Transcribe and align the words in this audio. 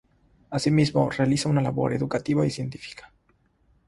Así 0.49 0.71
mismo, 0.71 1.11
realiza 1.11 1.47
una 1.47 1.61
labor 1.61 1.93
educativa 1.93 2.43
y 2.43 2.49
científica. 2.49 3.13